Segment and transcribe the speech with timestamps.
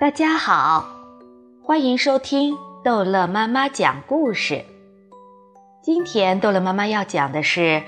[0.00, 0.86] 大家好，
[1.60, 4.64] 欢迎收听逗乐妈妈讲故事。
[5.82, 7.60] 今天逗乐妈妈要讲的是《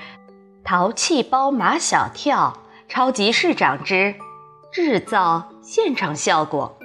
[0.65, 4.17] 淘气包马小跳超级市长之
[4.73, 6.77] 制造现场效果》。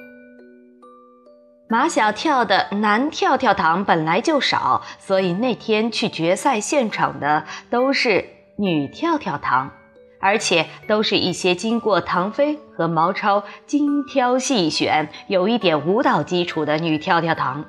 [1.68, 8.30] 马小跳的男跳跳糖本来就少，所以那天去决赛现场的都是
[8.60, 9.72] 女跳跳糖。
[10.26, 17.64] 而且都是一些经过唐飞和毛超精挑细选、有一点舞蹈基础的女跳跳糖，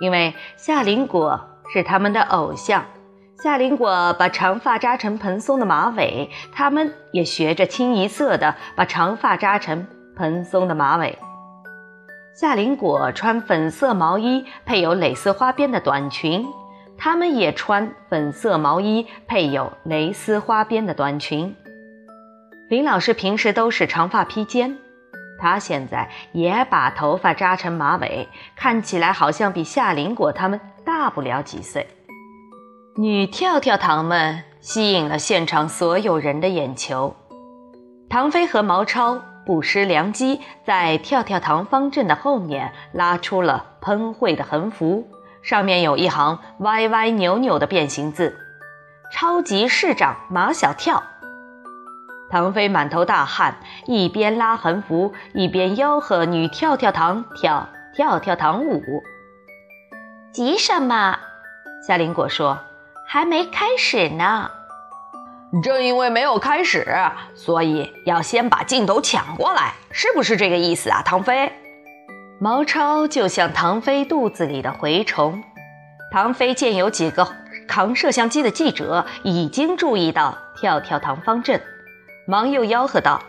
[0.00, 1.40] 因为夏林果
[1.72, 2.84] 是他们的偶像。
[3.44, 11.16] 夏林果把长发扎成蓬松的马尾，他们也学着清一色的把长发扎成蓬松的马尾。
[12.34, 16.44] 夏林果穿粉色毛衣配有蕾丝花边的短裙，
[16.98, 21.54] 他们也穿粉色毛衣配有蕾丝花边的短裙。
[22.68, 24.78] 林老师平时都是长发披肩，
[25.38, 31.86] 他现在也把头发扎成马尾，看起来好像比夏林果他们大不了几岁。
[32.96, 37.14] 女跳跳糖们吸引了现场所有人的眼球。
[38.08, 45.06] 唐飞和毛超不失良机，在跳跳糖方阵的后面拉出了喷绘的横幅，
[45.42, 48.38] 上面有一行歪歪扭扭的变形字
[49.12, 51.02] ：“超级市长马小跳。”
[52.30, 59.02] 唐飞满头大汗，一边拉横幅，一边吆喝女跳跳糖跳跳跳糖舞。
[60.32, 61.18] 急什么？
[61.86, 62.58] 夏林果说
[63.06, 64.50] ：“还没开始呢。”
[65.62, 66.84] 正因为没有开始，
[67.36, 71.02] 所以要先把镜头抢过来，是不是这个意思啊？
[71.04, 71.52] 唐飞，
[72.40, 75.44] 毛超就像唐飞肚子里的蛔虫。
[76.10, 77.28] 唐飞见有几个
[77.68, 81.62] 扛摄像机的记者已经注意到跳跳糖方阵。
[82.26, 83.20] 忙又吆喝道：“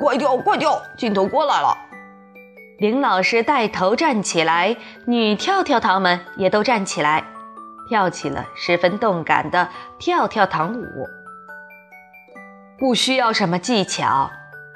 [0.00, 0.80] 快跳，快跳！
[0.96, 1.76] 镜头过来了！”
[2.80, 7.24] 林老师带头站起来，女跳跳糖们也都站起来，
[7.90, 9.68] 跳起了十分动感的
[9.98, 11.06] 跳跳糖舞。
[12.78, 14.30] 不需要什么技巧，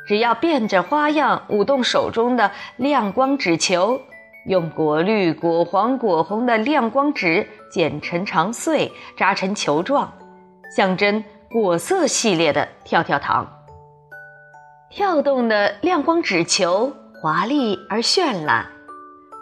[0.07, 4.01] 只要变着花样舞动手中的亮光纸球，
[4.47, 10.13] 用果绿、果黄、果红的亮光纸剪成长穗，扎成球状，
[10.75, 11.25] 象征。
[11.53, 13.65] 果色系列的跳跳糖，
[14.89, 18.69] 跳动的亮光纸球华丽而绚烂，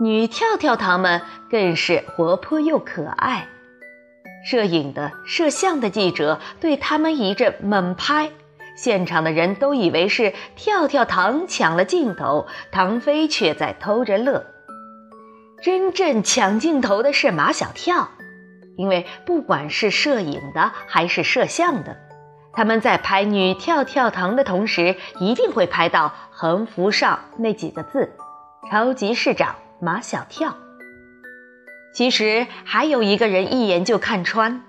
[0.01, 1.21] 女跳跳糖们
[1.51, 3.47] 更是活泼又可爱。
[4.43, 8.31] 摄影的、摄像的记者对他们一阵猛拍，
[8.75, 14.47] 现场的人都以为是跳跳糖抢了镜头，唐飞却在偷着乐。
[15.63, 18.09] 真正抢镜头的是马小跳。
[18.78, 21.97] 因为不管是摄影的还是摄像的，
[22.53, 28.09] 他们在拍女跳跳糖的同时，一定会拍到横幅上那几个字
[28.71, 30.55] ：“超级市长马小跳。”
[31.93, 34.62] 其实还有一个人一眼就看穿，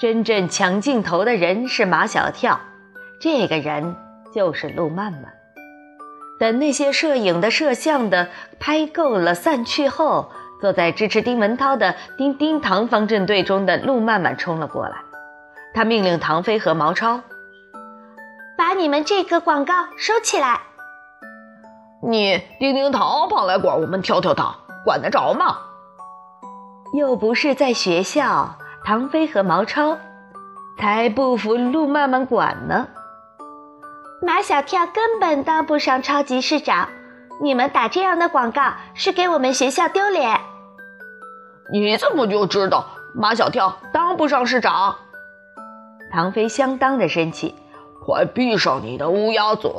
[0.00, 2.58] 真正抢镜头的人是马小跳，
[3.20, 3.94] 这个人
[4.34, 5.32] 就是陆曼曼。
[6.40, 10.32] 等那些摄影的、摄像的拍够了散去后。
[10.64, 14.96] 坐在支持丁文涛的丁丁糖方阵队中的陆曼曼冲了过来，
[15.74, 17.20] 他命令唐飞和毛超
[18.56, 20.62] 把你们这个广告收起来。
[22.02, 24.54] 你丁丁糖跑来管我们跳跳糖，
[24.86, 25.58] 管得着吗？
[26.94, 29.98] 又不是在学校，唐飞和毛超
[30.78, 32.88] 才不服陆曼曼管呢。
[34.22, 36.88] 马小跳根本当不上超级市长，
[37.42, 40.40] 你们打这样的广告是给我们学校丢脸。
[41.72, 44.96] 你怎么就知道马小跳当不上市长？
[46.12, 47.54] 唐飞相当的生气，
[48.04, 49.70] 快闭上你的乌鸦嘴！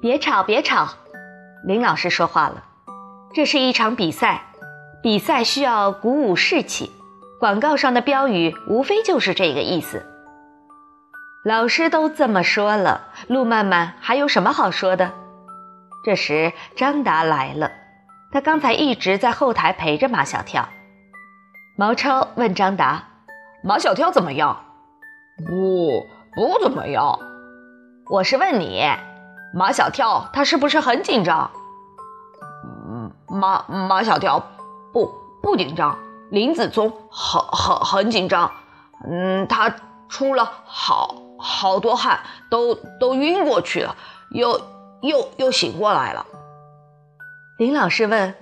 [0.00, 0.88] 别吵，别吵！
[1.64, 2.64] 林老师说话了，
[3.32, 4.46] 这是一场比赛，
[5.02, 6.90] 比赛需要鼓舞士气，
[7.38, 10.04] 广告上的标语无非就是这个意思。
[11.44, 15.12] 老师都这么说了，陆曼曼还有什么好说的？
[16.04, 17.70] 这时张达来了。
[18.34, 20.68] 他刚才一直在后台陪着马小跳。
[21.76, 23.04] 毛超问张达
[23.62, 24.64] ：“马小跳怎么样
[25.46, 26.04] ？”“不，
[26.34, 27.20] 不怎么样。
[28.10, 28.82] ”“我是问你，
[29.54, 31.48] 马小跳他是不是很紧张
[32.90, 34.44] ？”“嗯，马马小跳
[34.92, 35.96] 不不紧张。
[36.32, 38.50] 林子聪很很很紧张。
[39.08, 39.76] 嗯，他
[40.08, 42.18] 出了好好多汗，
[42.50, 43.94] 都都晕过去了，
[44.30, 44.60] 又
[45.02, 46.26] 又又醒过来了。”
[47.56, 48.34] 林老师问：“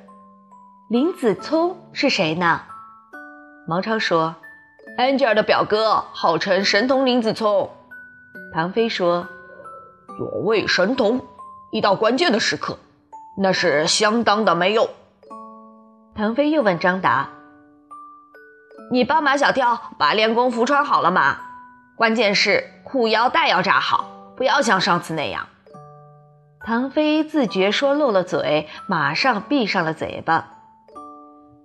[0.88, 2.62] 林子聪是谁呢？”
[3.68, 4.36] 毛超说
[4.98, 7.70] ：“Angel 的表哥，号称神童林子聪。”
[8.54, 9.28] 唐飞说
[10.16, 11.20] ：“所谓神童，
[11.72, 12.78] 一到关键的时刻，
[13.36, 14.88] 那是相当的没用。
[16.14, 17.28] 唐飞又问张达
[18.90, 21.36] ：“你帮马小跳把练功服穿好了吗？
[21.96, 24.06] 关键是裤腰带要扎好，
[24.38, 25.48] 不要像上次那样。”
[26.64, 30.48] 唐飞自觉说漏了嘴，马上闭上了嘴巴。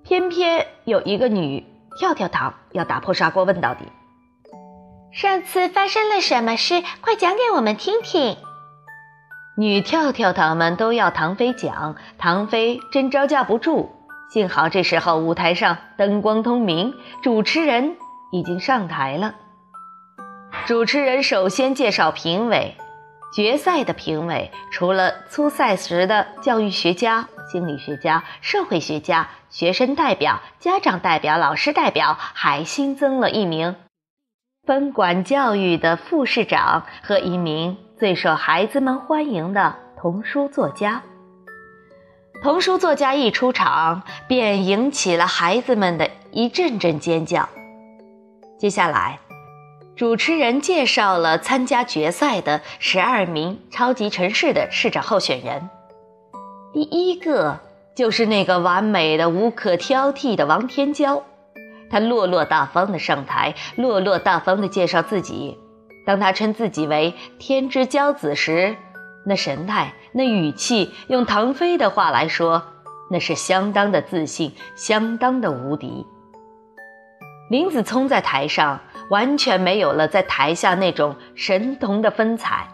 [0.04, 1.66] 偏偏有一个女
[2.00, 3.86] 跳跳糖要打破砂锅问到底
[5.14, 6.82] ：“上次发生了什么事？
[7.02, 8.38] 快讲给我们听听。”
[9.56, 13.92] 女跳跳糖们都要唐飞讲，唐飞真招架不住。
[14.32, 17.98] 幸好这时候舞台上灯光通明，主持人
[18.32, 19.36] 已经上台了。
[20.66, 22.76] 主持人首先介绍评委，
[23.34, 33.76] 决赛的评委除了初赛时的教育学家、心理学家、社会学家、学生代表、家长代表、老师代表，还新增了一名
[34.66, 37.78] 分管教育的副市长和一名。
[37.98, 41.02] 最受孩子们欢迎的童书作家。
[42.44, 47.50] 童书作家一出场，便引起了孩子们的一阵阵尖叫。
[48.60, 49.20] 接下来，
[49.98, 55.72] 主持人介绍了参加决赛的十二名超级城市的市长候选人。
[56.72, 57.60] 第一个
[57.96, 61.24] 就是那个完美的、无可挑剔的王天骄，
[61.90, 65.58] 他落落大方的上台，落落大方的介绍自己。
[66.06, 68.76] 当他称自己为天之骄子时，
[69.26, 72.62] 那神态、那语气，用唐飞的话来说，
[73.10, 76.06] 那是相当的自信，相当的无敌。
[77.50, 82.68] 林子聪在台上完全没有了在台下那种神童的风采，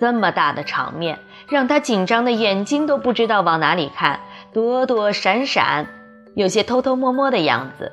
[0.00, 1.18] 这么大的场面，
[1.48, 4.20] 让他紧张的眼睛都不知道往哪里看，
[4.52, 5.86] 躲躲闪闪，
[6.34, 7.92] 有些偷偷摸摸的样子。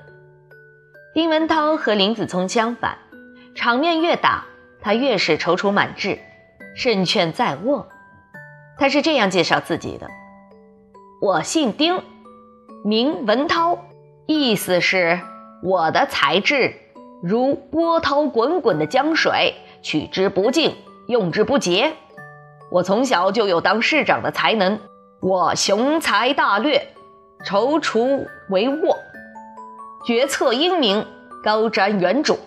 [1.14, 2.98] 丁文涛和林子聪相反，
[3.56, 4.46] 场面越大。
[4.82, 6.18] 他越是踌躇满志，
[6.74, 7.90] 胜券在握。
[8.78, 10.08] 他是这样介绍自己的
[11.22, 12.02] ：“我姓丁，
[12.86, 13.78] 名文涛，
[14.26, 15.20] 意思是
[15.62, 16.74] 我的才智
[17.22, 20.76] 如波涛滚滚的江水，取之不尽，
[21.08, 21.94] 用之不竭。
[22.72, 24.80] 我从小就有当市长的才能，
[25.20, 26.94] 我雄才大略，
[27.46, 28.96] 踌躇为幄，
[30.06, 31.06] 决策英明，
[31.44, 32.38] 高瞻远瞩。”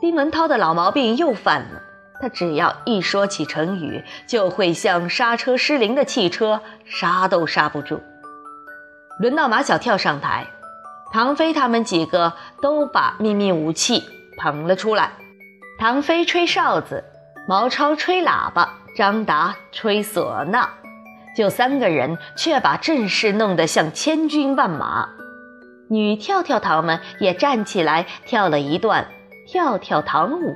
[0.00, 1.82] 丁文涛的老毛病又犯了，
[2.22, 8.00] 他只要一说起成语，就会像刹车失灵的汽车，刹都刹不住。
[9.18, 10.46] 轮到马小跳上台，
[11.12, 14.04] 唐飞他们几个都把秘密武器
[14.38, 15.12] 捧了出来。
[15.78, 17.04] 唐飞吹哨子，
[17.48, 20.68] 毛超吹喇叭，张达吹唢呐，
[21.36, 25.08] 就三个人却把阵势弄得像千军万马。
[25.88, 29.08] 女跳跳糖们也站起来跳了一段。
[29.50, 30.54] 跳跳糖舞，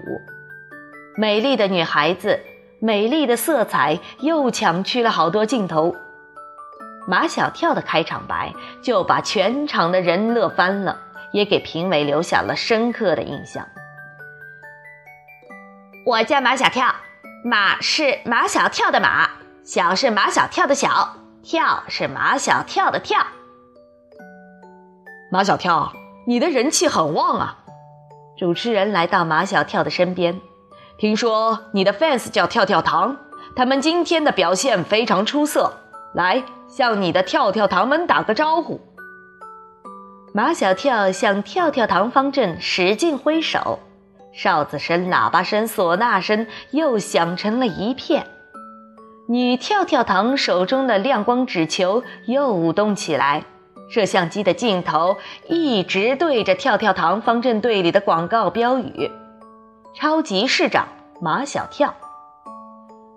[1.16, 2.40] 美丽的女孩子，
[2.78, 5.96] 美丽的色彩又抢去了好多镜头。
[7.06, 10.98] 马小跳的开场白就把全场的人乐翻了，
[11.32, 13.66] 也给评委留下了深刻的印象。
[16.04, 16.94] 我叫马小跳，
[17.44, 19.30] 马是马小跳的马，
[19.64, 23.26] 小是马小跳的小，跳是马小跳的跳。
[25.30, 25.92] 马小跳，
[26.26, 27.58] 你的人气很旺啊！
[28.36, 30.40] 主持人来到马小跳的身边，
[30.98, 33.16] 听说你的 fans 叫跳跳糖，
[33.54, 35.72] 他们今天的表现非常出色，
[36.14, 36.42] 来
[36.74, 38.80] 向你的跳跳糖们打个招呼。
[40.32, 43.78] 马小跳向跳跳糖方阵使劲挥手，
[44.32, 48.26] 哨子声、喇叭声、唢呐声又响成了一片。
[49.28, 53.44] 女跳跳糖手中的亮光纸球又舞动起来。
[53.90, 59.10] 摄像机的镜头一直对着跳跳糖方阵队里的广告标语
[59.94, 60.88] ：“超级市长
[61.20, 61.94] 马小跳。”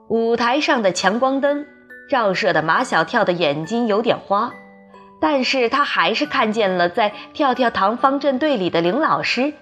[0.10, 1.66] 舞台上的强光灯
[2.10, 4.52] 照射的马小跳的眼睛有点花，
[5.20, 9.54] 但是他还是看见了在跳跳糖方阵队里的林老师，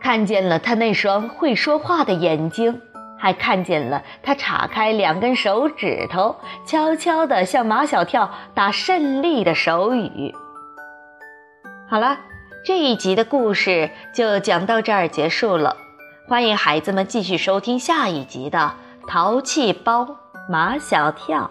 [0.00, 2.80] 看见了他那双会说话的眼睛。
[3.20, 10.32] 还看见了他叉开两根手指头，悄悄地向马小跳打胜利的手语。
[11.90, 12.16] 好了，
[12.64, 15.76] 这一集的故事就讲到这儿结束了。
[16.28, 18.74] 欢迎孩子们继续收听下一集的
[19.08, 20.16] 《淘气包
[20.48, 21.50] 马小跳》。